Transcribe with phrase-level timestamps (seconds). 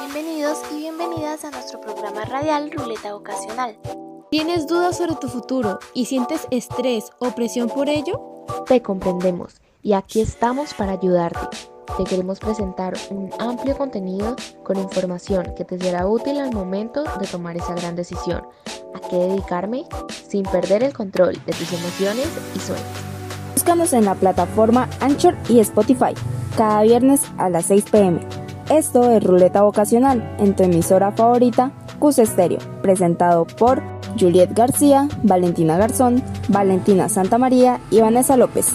[0.00, 3.78] Bienvenidos y bienvenidas a nuestro programa radial Ruleta Vocacional.
[4.30, 8.20] ¿Tienes dudas sobre tu futuro y sientes estrés o presión por ello?
[8.66, 11.56] Te comprendemos y aquí estamos para ayudarte.
[11.96, 14.34] Te queremos presentar un amplio contenido
[14.64, 18.42] con información que te será útil al momento de tomar esa gran decisión.
[18.92, 19.84] ¿A qué dedicarme?
[20.28, 23.15] Sin perder el control de tus emociones y sueños.
[23.66, 26.14] Búscanos en la plataforma Anchor y Spotify
[26.56, 28.20] cada viernes a las 6 pm.
[28.70, 33.82] Esto es Ruleta Vocacional en tu emisora favorita, Cus Estéreo, presentado por
[34.16, 38.72] Juliet García, Valentina Garzón, Valentina Santamaría y Vanessa López.